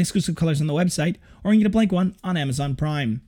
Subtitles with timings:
[0.00, 3.22] exclusive colors on the website, or you can get a blank one on Amazon Prime.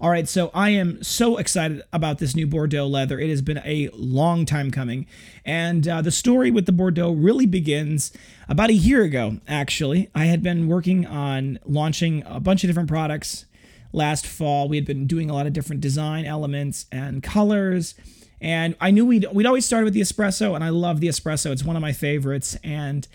[0.00, 3.18] All right, so I am so excited about this new Bordeaux leather.
[3.18, 5.06] It has been a long time coming.
[5.44, 8.12] And uh, the story with the Bordeaux really begins
[8.48, 10.10] about a year ago, actually.
[10.14, 13.46] I had been working on launching a bunch of different products
[13.92, 14.68] last fall.
[14.68, 17.94] We had been doing a lot of different design elements and colors.
[18.40, 21.50] And I knew we'd, we'd always started with the espresso, and I love the espresso.
[21.50, 22.56] It's one of my favorites.
[22.62, 23.06] And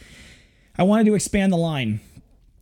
[0.78, 2.02] I wanted to expand the line.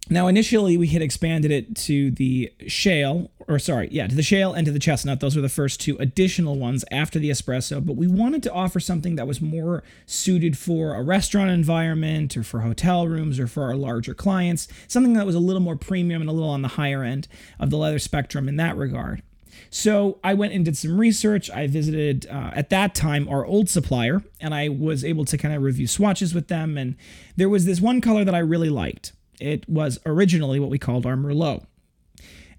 [0.10, 4.52] Now, initially, we had expanded it to the shale, or sorry, yeah, to the shale
[4.54, 5.20] and to the chestnut.
[5.20, 7.86] Those were the first two additional ones after the espresso.
[7.86, 12.44] But we wanted to offer something that was more suited for a restaurant environment or
[12.44, 16.22] for hotel rooms or for our larger clients, something that was a little more premium
[16.22, 17.28] and a little on the higher end
[17.60, 19.22] of the leather spectrum in that regard.
[19.70, 21.50] So I went and did some research.
[21.52, 25.56] I visited uh, at that time our old supplier, and I was able to kind
[25.56, 26.78] of review swatches with them.
[26.78, 26.96] And
[27.38, 29.14] there was this one color that I really liked.
[29.40, 31.66] It was originally what we called our Merlot.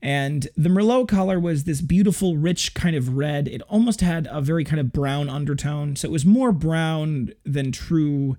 [0.03, 3.47] And the Merlot color was this beautiful, rich kind of red.
[3.47, 5.95] It almost had a very kind of brown undertone.
[5.95, 8.37] So it was more brown than true,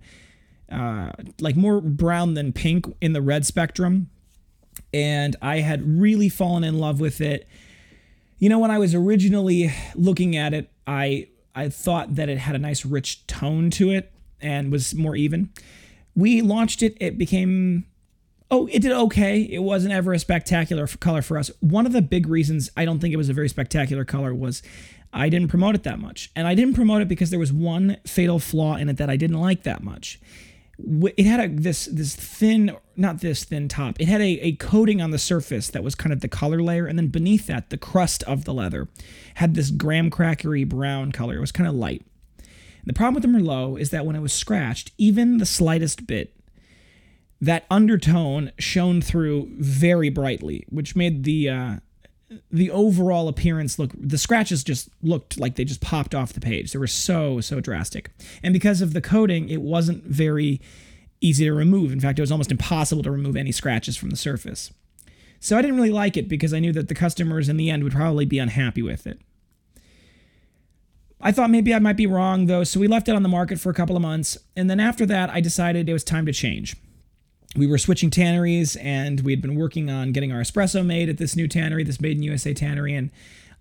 [0.70, 4.10] uh, like more brown than pink in the red spectrum.
[4.94, 7.48] And I had really fallen in love with it.
[8.40, 12.56] You know, when I was originally looking at it, I I thought that it had
[12.56, 14.12] a nice rich tone to it
[14.42, 15.50] and was more even.
[16.16, 17.86] We launched it, it became
[18.54, 19.42] oh, it did okay.
[19.42, 21.50] It wasn't ever a spectacular color for us.
[21.60, 24.62] One of the big reasons I don't think it was a very spectacular color was
[25.12, 26.32] I didn't promote it that much.
[26.36, 29.18] And I didn't promote it because there was one fatal flaw in it that I
[29.18, 30.20] didn't like that much.
[31.18, 34.00] It had a this this thin, not this thin top.
[34.00, 36.86] It had a, a coating on the surface that was kind of the color layer,
[36.86, 38.88] and then beneath that, the crust of the leather
[39.36, 41.38] had this graham crackery brown color.
[41.38, 42.04] It was kind of light.
[42.86, 46.36] The problem with the Merlot is that when it was scratched, even the slightest bit,
[47.44, 51.76] that undertone shone through very brightly, which made the uh,
[52.50, 53.92] the overall appearance look.
[54.00, 56.72] The scratches just looked like they just popped off the page.
[56.72, 58.12] They were so so drastic,
[58.42, 60.62] and because of the coating, it wasn't very
[61.20, 61.92] easy to remove.
[61.92, 64.72] In fact, it was almost impossible to remove any scratches from the surface.
[65.42, 67.84] So I didn't really like it because I knew that the customers in the end
[67.84, 69.20] would probably be unhappy with it.
[71.20, 73.60] I thought maybe I might be wrong though, so we left it on the market
[73.60, 76.32] for a couple of months, and then after that, I decided it was time to
[76.34, 76.78] change
[77.56, 81.18] we were switching tanneries and we had been working on getting our espresso made at
[81.18, 83.12] this new tannery, this Made in USA tannery, and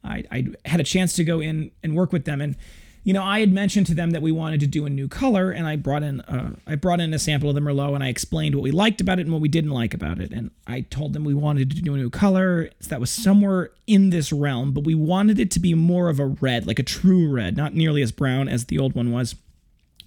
[0.05, 2.41] I, I had a chance to go in and work with them.
[2.41, 2.57] And
[3.05, 5.51] you know, I had mentioned to them that we wanted to do a new color,
[5.51, 8.09] and I brought in uh, I brought in a sample of the Merlot, and I
[8.09, 10.33] explained what we liked about it and what we didn't like about it.
[10.33, 14.11] And I told them we wanted to do a new color that was somewhere in
[14.11, 17.29] this realm, but we wanted it to be more of a red, like a true
[17.29, 19.35] red, not nearly as brown as the old one was.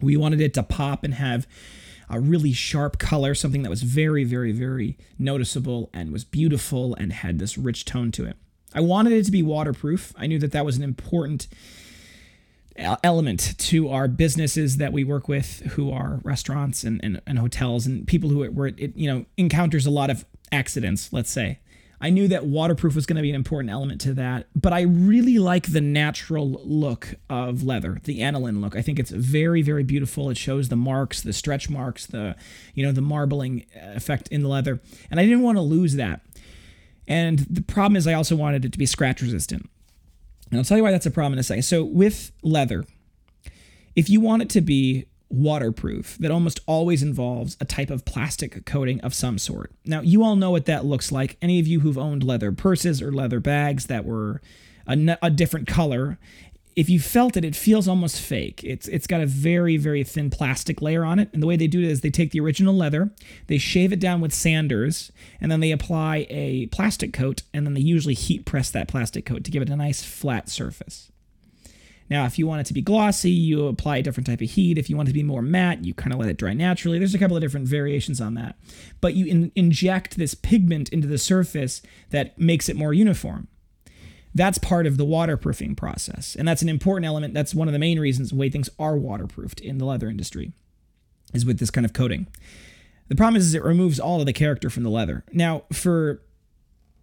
[0.02, 1.47] We wanted it to pop and have
[2.10, 7.14] a really sharp color, something that was very, very, very noticeable and was beautiful and
[7.14, 8.38] had this rich tone to it.
[8.74, 10.14] I wanted it to be waterproof.
[10.18, 11.48] I knew that that was an important
[12.78, 17.86] element to our businesses that we work with who are restaurants and, and, and hotels
[17.86, 21.60] and people who were you know encounters a lot of accidents let's say
[22.02, 24.82] I knew that waterproof was going to be an important element to that, but I
[24.82, 28.76] really like the natural look of leather, the aniline look.
[28.76, 30.30] I think it's very, very beautiful.
[30.30, 32.36] It shows the marks, the stretch marks, the
[32.74, 36.22] you know the marbling effect in the leather, and I didn't want to lose that.
[37.08, 39.70] And the problem is, I also wanted it to be scratch resistant.
[40.50, 41.64] And I'll tell you why that's a problem in a second.
[41.64, 42.86] So with leather,
[43.96, 48.66] if you want it to be waterproof that almost always involves a type of plastic
[48.66, 49.72] coating of some sort.
[49.85, 51.37] Now, you all know what that looks like.
[51.41, 54.41] Any of you who've owned leather purses or leather bags that were
[54.87, 56.17] a, a different color,
[56.76, 58.61] if you felt it, it feels almost fake.
[58.64, 61.67] It's it's got a very very thin plastic layer on it, and the way they
[61.67, 63.11] do it is they take the original leather,
[63.47, 67.73] they shave it down with sanders, and then they apply a plastic coat, and then
[67.73, 71.11] they usually heat press that plastic coat to give it a nice flat surface.
[72.09, 74.78] Now, if you want it to be glossy, you apply a different type of heat.
[74.78, 76.99] If you want it to be more matte, you kind of let it dry naturally.
[76.99, 78.57] There's a couple of different variations on that.
[79.02, 81.81] But you in- inject this pigment into the surface
[82.11, 83.47] that makes it more uniform.
[84.35, 86.35] That's part of the waterproofing process.
[86.35, 87.34] And that's an important element.
[87.34, 90.52] That's one of the main reasons why things are waterproofed in the leather industry,
[91.34, 92.28] is with this kind of coating.
[93.07, 95.23] The problem is, is it removes all of the character from the leather.
[95.31, 96.22] Now, for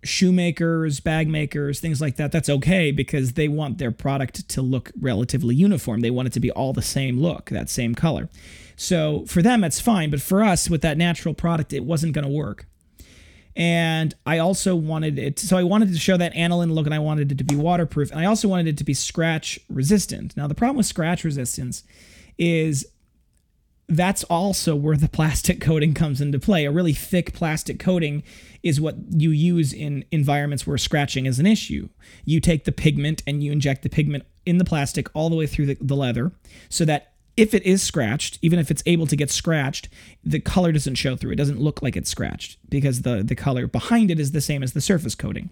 [0.05, 4.91] shoemakers, bag makers, things like that, that's okay because they want their product to look
[5.01, 6.01] relatively uniform.
[6.01, 8.29] They want it to be all the same look, that same color.
[8.77, 10.11] So for them, it's fine.
[10.11, 12.67] But for us, with that natural product, it wasn't going to work.
[13.55, 16.99] And I also wanted it, so I wanted to show that aniline look and I
[16.99, 18.11] wanted it to be waterproof.
[18.11, 20.37] And I also wanted it to be scratch resistant.
[20.37, 21.85] Now, the problem with scratch resistance
[22.39, 22.87] is
[23.89, 26.65] that's also where the plastic coating comes into play.
[26.65, 28.23] A really thick plastic coating
[28.63, 31.89] is what you use in environments where scratching is an issue.
[32.25, 35.47] You take the pigment and you inject the pigment in the plastic all the way
[35.47, 36.33] through the, the leather
[36.69, 39.89] so that if it is scratched, even if it's able to get scratched,
[40.23, 41.33] the color doesn't show through.
[41.33, 44.63] It doesn't look like it's scratched because the, the color behind it is the same
[44.63, 45.51] as the surface coating.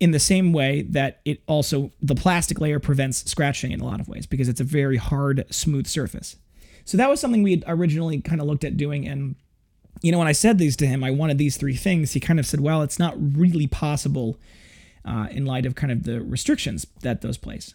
[0.00, 4.00] In the same way that it also, the plastic layer prevents scratching in a lot
[4.00, 6.36] of ways because it's a very hard, smooth surface.
[6.84, 9.06] So that was something we originally kind of looked at doing.
[9.06, 9.36] And,
[10.02, 12.38] you know, when I said these to him, I wanted these three things, he kind
[12.38, 14.38] of said, well, it's not really possible
[15.04, 17.74] uh, in light of kind of the restrictions that those place.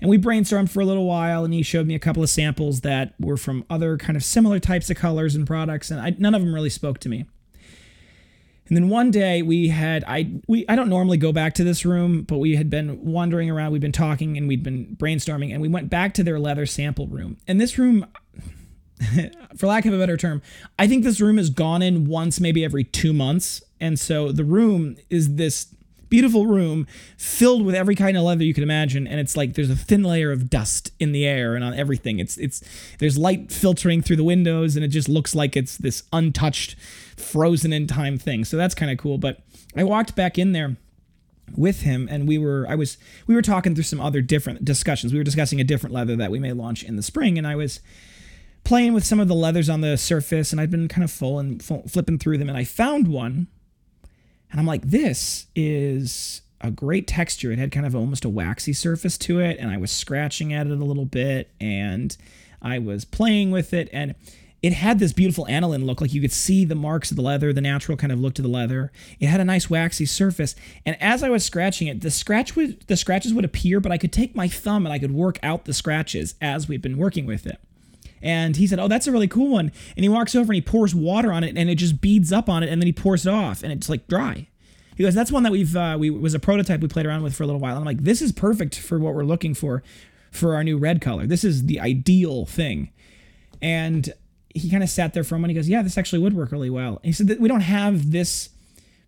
[0.00, 2.82] And we brainstormed for a little while, and he showed me a couple of samples
[2.82, 6.34] that were from other kind of similar types of colors and products, and I, none
[6.34, 7.24] of them really spoke to me.
[8.68, 11.84] And then one day we had I we I don't normally go back to this
[11.84, 15.60] room, but we had been wandering around, we'd been talking and we'd been brainstorming and
[15.62, 17.36] we went back to their leather sample room.
[17.46, 18.06] And this room
[19.56, 20.42] for lack of a better term,
[20.78, 23.62] I think this room has gone in once maybe every 2 months.
[23.80, 25.66] And so the room is this
[26.08, 26.86] beautiful room
[27.16, 30.02] filled with every kind of leather you can imagine and it's like there's a thin
[30.02, 32.62] layer of dust in the air and on everything it's it's
[32.98, 36.76] there's light filtering through the windows and it just looks like it's this untouched
[37.16, 38.44] frozen in time thing.
[38.44, 39.18] So that's kind of cool.
[39.18, 39.42] But
[39.76, 40.76] I walked back in there
[41.56, 45.12] with him and we were I was we were talking through some other different discussions.
[45.12, 47.56] We were discussing a different leather that we may launch in the spring and I
[47.56, 47.80] was
[48.64, 51.38] playing with some of the leathers on the surface and I'd been kind of full
[51.38, 53.46] and flipping through them and I found one
[54.56, 57.52] and I'm like this is a great texture.
[57.52, 60.66] It had kind of almost a waxy surface to it and I was scratching at
[60.66, 62.16] it a little bit and
[62.62, 64.14] I was playing with it and
[64.62, 67.52] it had this beautiful aniline look, like you could see the marks of the leather,
[67.52, 68.90] the natural kind of look to the leather.
[69.20, 70.56] It had a nice waxy surface,
[70.86, 73.98] and as I was scratching it, the scratch would the scratches would appear, but I
[73.98, 77.26] could take my thumb and I could work out the scratches as we've been working
[77.26, 77.60] with it.
[78.22, 80.60] And he said, "Oh, that's a really cool one." And he walks over and he
[80.60, 83.26] pours water on it, and it just beads up on it, and then he pours
[83.26, 84.48] it off, and it's like dry.
[84.96, 87.34] He goes, "That's one that we've uh, we was a prototype we played around with
[87.34, 89.82] for a little while." And I'm like, "This is perfect for what we're looking for
[90.30, 91.26] for our new red color.
[91.26, 92.90] This is the ideal thing."
[93.60, 94.12] And
[94.54, 95.50] he kind of sat there for a moment.
[95.50, 98.10] He goes, "Yeah, this actually would work really well." And he said we don't have
[98.10, 98.48] this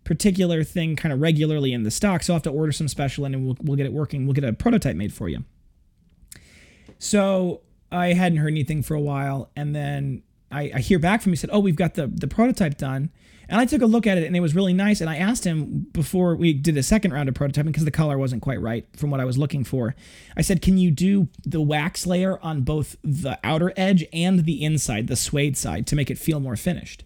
[0.03, 3.25] particular thing kind of regularly in the stock, so I'll have to order some special
[3.25, 4.25] and we'll we'll get it working.
[4.25, 5.43] We'll get a prototype made for you.
[6.99, 7.61] So
[7.91, 11.33] I hadn't heard anything for a while, and then I, I hear back from him.
[11.33, 13.11] He said, "Oh, we've got the the prototype done."
[13.49, 15.01] And I took a look at it and it was really nice.
[15.01, 18.15] And I asked him before we did a second round of prototyping because the color
[18.15, 19.95] wasn't quite right from what I was looking for.
[20.37, 24.63] I said, Can you do the wax layer on both the outer edge and the
[24.63, 27.03] inside, the suede side, to make it feel more finished?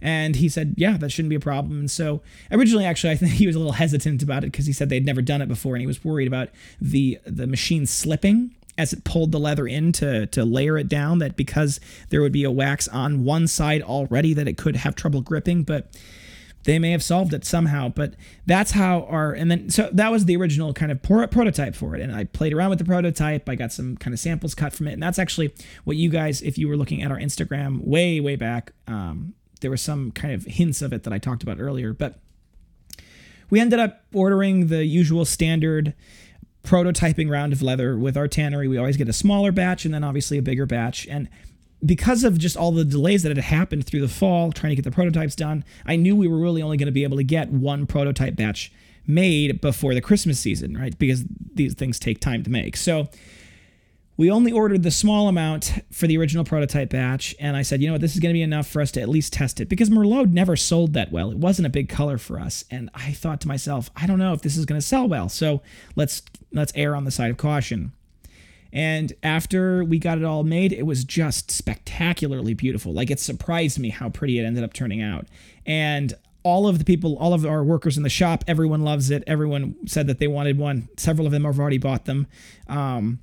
[0.00, 1.80] And he said, Yeah, that shouldn't be a problem.
[1.80, 2.22] And so
[2.52, 5.04] originally, actually, I think he was a little hesitant about it because he said they'd
[5.04, 6.50] never done it before and he was worried about
[6.80, 11.18] the, the machine slipping as it pulled the leather in to, to layer it down
[11.18, 14.94] that because there would be a wax on one side already that it could have
[14.94, 15.94] trouble gripping but
[16.64, 17.88] they may have solved it somehow.
[17.88, 18.14] But
[18.46, 22.00] that's how our and then so that was the original kind of prototype for it.
[22.00, 23.48] And i played around with the prototype.
[23.48, 24.92] I got some kind of samples cut from it.
[24.92, 25.54] And that's actually
[25.84, 29.70] what you guys if you were looking at our instagram way way back um, there
[29.70, 31.92] were some kind of hints of it that i talked about earlier.
[31.92, 32.18] But
[33.48, 35.94] we ended up ordering the usual standard
[36.62, 38.68] prototyping round of leather with our tannery.
[38.68, 41.06] We always get a smaller batch and then obviously a bigger batch.
[41.08, 41.28] And
[41.84, 44.84] because of just all the delays that had happened through the fall trying to get
[44.84, 47.50] the prototypes done, I knew we were really only going to be able to get
[47.50, 48.72] one prototype batch
[49.06, 50.96] made before the Christmas season, right?
[50.98, 51.24] Because
[51.54, 52.76] these things take time to make.
[52.76, 53.08] So
[54.20, 57.86] we only ordered the small amount for the original prototype batch, and I said, you
[57.86, 59.70] know what, this is going to be enough for us to at least test it
[59.70, 61.30] because Merlot never sold that well.
[61.30, 64.34] It wasn't a big color for us, and I thought to myself, I don't know
[64.34, 65.62] if this is going to sell well, so
[65.96, 66.20] let's
[66.52, 67.92] let's err on the side of caution.
[68.74, 72.92] And after we got it all made, it was just spectacularly beautiful.
[72.92, 75.28] Like it surprised me how pretty it ended up turning out.
[75.64, 76.12] And
[76.42, 79.24] all of the people, all of our workers in the shop, everyone loves it.
[79.26, 80.90] Everyone said that they wanted one.
[80.98, 82.26] Several of them have already bought them.
[82.68, 83.20] Um,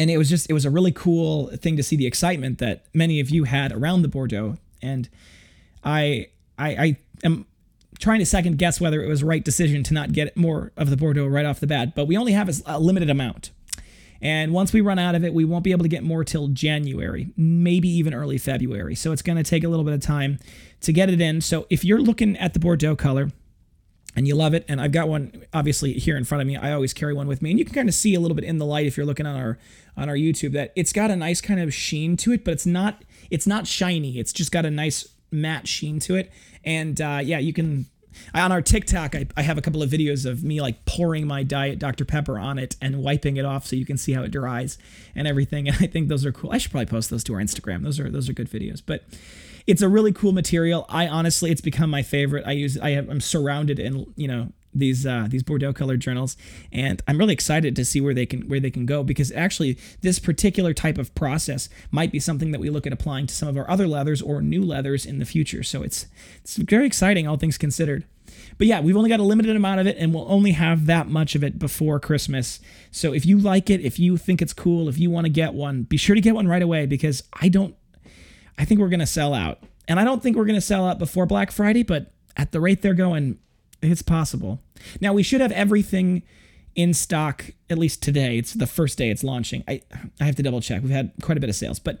[0.00, 2.86] and it was just it was a really cool thing to see the excitement that
[2.94, 5.10] many of you had around the Bordeaux, and
[5.84, 6.28] I
[6.58, 7.44] I, I am
[7.98, 10.96] trying to second guess whether it was right decision to not get more of the
[10.96, 13.50] Bordeaux right off the bat, but we only have a limited amount.
[14.22, 16.48] And once we run out of it, we won't be able to get more till
[16.48, 18.94] January, maybe even early February.
[18.94, 20.38] So it's going to take a little bit of time
[20.82, 21.40] to get it in.
[21.42, 23.30] So if you're looking at the Bordeaux color,
[24.16, 24.64] and you love it.
[24.68, 26.56] And I've got one obviously here in front of me.
[26.56, 28.44] I always carry one with me, and you can kind of see a little bit
[28.44, 29.58] in the light if you're looking on our
[29.96, 32.66] on our YouTube that it's got a nice kind of sheen to it, but it's
[32.66, 34.18] not it's not shiny.
[34.18, 36.30] It's just got a nice matte sheen to it.
[36.64, 37.86] And uh, yeah, you can
[38.34, 41.42] on our TikTok, I, I have a couple of videos of me like pouring my
[41.42, 42.04] Diet Dr.
[42.04, 44.78] Pepper on it and wiping it off so you can see how it dries
[45.14, 45.68] and everything.
[45.68, 46.50] And I think those are cool.
[46.52, 47.82] I should probably post those to our Instagram.
[47.82, 48.82] Those are those are good videos.
[48.84, 49.04] But
[49.66, 50.86] it's a really cool material.
[50.88, 52.44] I honestly, it's become my favorite.
[52.46, 56.36] I use, I I'm surrounded in, you know, these uh, these Bordeaux colored journals,
[56.72, 59.78] and I'm really excited to see where they can where they can go because actually
[60.00, 63.48] this particular type of process might be something that we look at applying to some
[63.48, 65.62] of our other leathers or new leathers in the future.
[65.62, 66.06] So it's
[66.42, 68.04] it's very exciting, all things considered.
[68.58, 71.08] But yeah, we've only got a limited amount of it, and we'll only have that
[71.08, 72.60] much of it before Christmas.
[72.92, 75.54] So if you like it, if you think it's cool, if you want to get
[75.54, 77.74] one, be sure to get one right away because I don't
[78.58, 79.62] I think we're going to sell out.
[79.88, 82.60] And I don't think we're going to sell out before Black Friday, but at the
[82.60, 83.38] rate they're going,
[83.82, 84.60] it's possible.
[85.00, 86.22] Now, we should have everything
[86.74, 88.38] in stock at least today.
[88.38, 89.64] It's the first day it's launching.
[89.66, 89.82] I
[90.20, 90.82] I have to double check.
[90.82, 91.98] We've had quite a bit of sales, but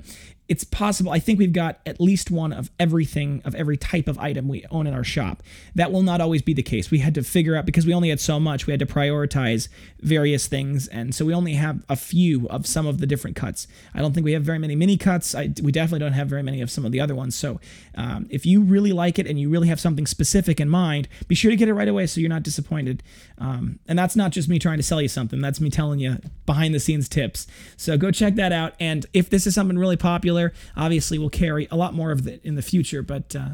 [0.50, 1.12] it's possible.
[1.12, 4.66] I think we've got at least one of everything, of every type of item we
[4.72, 5.44] own in our shop.
[5.76, 6.90] That will not always be the case.
[6.90, 9.68] We had to figure out, because we only had so much, we had to prioritize
[10.00, 10.88] various things.
[10.88, 13.68] And so we only have a few of some of the different cuts.
[13.94, 15.36] I don't think we have very many mini cuts.
[15.36, 17.36] I, we definitely don't have very many of some of the other ones.
[17.36, 17.60] So
[17.94, 21.36] um, if you really like it and you really have something specific in mind, be
[21.36, 23.04] sure to get it right away so you're not disappointed.
[23.38, 26.18] Um, and that's not just me trying to sell you something, that's me telling you
[26.44, 27.46] behind the scenes tips.
[27.76, 28.74] So go check that out.
[28.80, 30.39] And if this is something really popular,
[30.76, 33.50] Obviously, we'll carry a lot more of it in the future, but uh,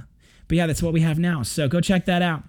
[0.49, 1.43] but yeah, that's what we have now.
[1.43, 2.45] So go check that out.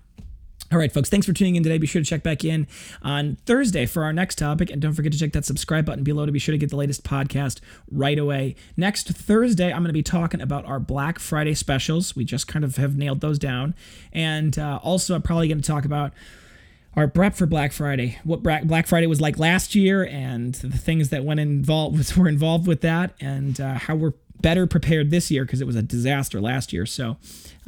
[0.70, 1.78] All right, folks, thanks for tuning in today.
[1.78, 2.68] Be sure to check back in
[3.02, 4.70] on Thursday for our next topic.
[4.70, 6.76] And don't forget to check that subscribe button below to be sure to get the
[6.76, 8.56] latest podcast right away.
[8.76, 12.18] Next Thursday, I'm going to be talking about our Black Friday specials.
[12.18, 13.76] We just kind of have nailed those down.
[14.12, 16.12] And uh, also, I'm probably going to talk about
[16.98, 21.10] our prep for Black Friday, what Black Friday was like last year, and the things
[21.10, 25.46] that went involved were involved with that, and uh, how we're better prepared this year
[25.46, 26.86] because it was a disaster last year.
[26.86, 27.18] So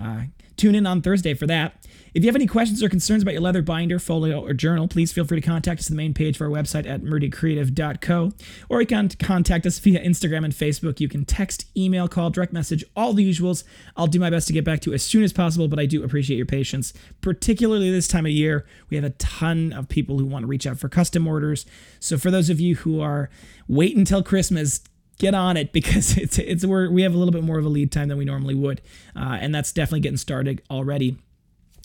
[0.01, 0.23] uh,
[0.57, 1.85] tune in on Thursday for that.
[2.13, 5.11] If you have any questions or concerns about your leather binder, folio, or journal, please
[5.11, 8.31] feel free to contact us the main page of our website at murdycreative.co,
[8.67, 10.99] or you can contact us via Instagram and Facebook.
[10.99, 13.63] You can text, email, call, direct message, all the usuals.
[13.95, 15.85] I'll do my best to get back to you as soon as possible, but I
[15.85, 18.65] do appreciate your patience, particularly this time of year.
[18.89, 21.65] We have a ton of people who want to reach out for custom orders.
[21.99, 23.29] So for those of you who are
[23.67, 24.81] wait until Christmas,
[25.19, 27.91] get on it because it's it's we have a little bit more of a lead
[27.91, 28.81] time than we normally would,
[29.15, 31.17] uh, and that's definitely getting started already.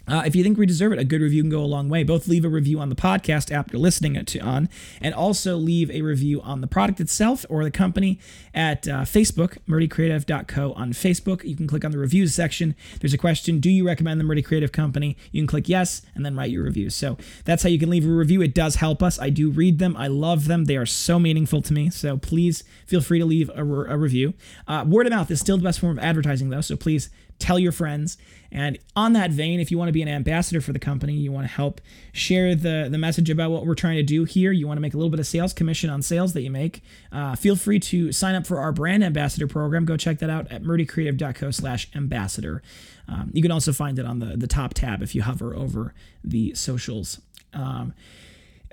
[0.07, 2.03] Uh, if you think we deserve it, a good review can go a long way.
[2.03, 4.69] Both leave a review on the podcast app you're listening to on,
[5.01, 8.19] and also leave a review on the product itself or the company
[8.55, 11.45] at uh, Facebook, murdycreative.co on Facebook.
[11.45, 12.75] You can click on the reviews section.
[13.01, 15.17] There's a question Do you recommend the Murdy Creative Company?
[15.33, 16.91] You can click yes and then write your review.
[16.91, 18.43] So that's how you can leave a review.
[18.43, 19.19] It does help us.
[19.19, 20.67] I do read them, I love them.
[20.67, 21.91] They are so meaningful to me.
[21.91, 24.35] So please feel free to leave a, re- a review.
[24.69, 26.61] Uh, word of mouth is still the best form of advertising, though.
[26.61, 28.17] So please tell your friends.
[28.51, 31.33] And on that vein, if you want to be an ambassador for the company, you
[31.33, 31.81] want to help
[32.13, 34.95] share the, the message about what we're trying to do here, you want to make
[34.95, 38.13] a little bit of sales commission on sales that you make, uh, feel free to
[38.13, 39.85] sign up for our brand ambassador program.
[39.85, 42.63] Go check that out at murdycreative.co slash ambassador.
[43.09, 45.93] Um, you can also find it on the, the top tab if you hover over
[46.23, 47.21] the socials.
[47.53, 47.93] Um,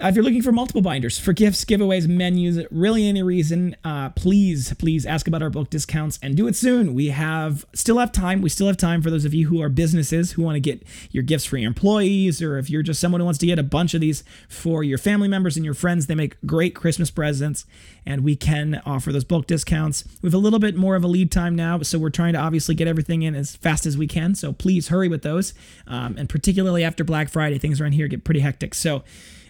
[0.07, 4.73] if you're looking for multiple binders for gifts, giveaways, menus, really any reason, uh, please,
[4.75, 6.93] please ask about our bulk discounts and do it soon.
[6.93, 8.41] We have still have time.
[8.41, 10.83] We still have time for those of you who are businesses who want to get
[11.11, 13.63] your gifts for your employees, or if you're just someone who wants to get a
[13.63, 16.07] bunch of these for your family members and your friends.
[16.07, 17.65] They make great Christmas presents,
[18.05, 20.03] and we can offer those bulk discounts.
[20.21, 22.39] We have a little bit more of a lead time now, so we're trying to
[22.39, 24.35] obviously get everything in as fast as we can.
[24.35, 25.53] So please hurry with those,
[25.85, 28.73] um, and particularly after Black Friday, things around here get pretty hectic.
[28.73, 29.03] So.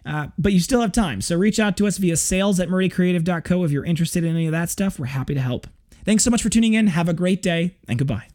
[0.05, 1.22] Uh, but you still have time.
[1.22, 4.51] So reach out to us via sales at murdycreative.co if you're interested in any of
[4.51, 5.00] that stuff.
[5.00, 5.67] We're happy to help.
[6.05, 6.88] Thanks so much for tuning in.
[6.88, 8.27] Have a great day and goodbye.